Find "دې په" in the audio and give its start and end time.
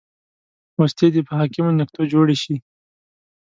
1.13-1.33